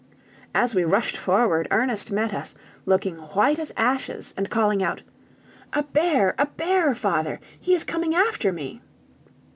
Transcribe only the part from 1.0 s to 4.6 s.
forward, Ernest met us, looking white as ashes, and